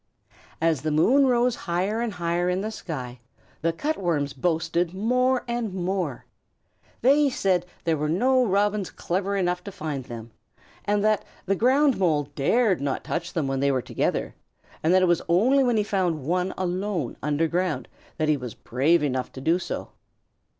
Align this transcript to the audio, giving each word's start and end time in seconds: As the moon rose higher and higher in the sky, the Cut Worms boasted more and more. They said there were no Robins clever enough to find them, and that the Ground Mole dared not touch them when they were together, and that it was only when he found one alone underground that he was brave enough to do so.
As 0.59 0.81
the 0.81 0.89
moon 0.89 1.27
rose 1.27 1.55
higher 1.69 2.01
and 2.01 2.13
higher 2.13 2.49
in 2.49 2.61
the 2.61 2.71
sky, 2.71 3.19
the 3.61 3.71
Cut 3.71 3.97
Worms 3.99 4.33
boasted 4.33 4.95
more 4.95 5.43
and 5.47 5.75
more. 5.75 6.25
They 7.01 7.29
said 7.29 7.67
there 7.83 7.97
were 7.97 8.09
no 8.09 8.43
Robins 8.43 8.89
clever 8.89 9.35
enough 9.37 9.63
to 9.65 9.71
find 9.71 10.05
them, 10.05 10.31
and 10.85 11.03
that 11.03 11.23
the 11.45 11.53
Ground 11.55 11.99
Mole 11.99 12.29
dared 12.33 12.81
not 12.81 13.03
touch 13.03 13.33
them 13.33 13.45
when 13.45 13.59
they 13.59 13.71
were 13.71 13.83
together, 13.83 14.33
and 14.81 14.91
that 14.91 15.03
it 15.03 15.07
was 15.07 15.21
only 15.29 15.63
when 15.63 15.77
he 15.77 15.83
found 15.83 16.25
one 16.25 16.51
alone 16.57 17.15
underground 17.21 17.87
that 18.17 18.27
he 18.27 18.37
was 18.37 18.55
brave 18.55 19.03
enough 19.03 19.31
to 19.33 19.39
do 19.39 19.59
so. 19.59 19.89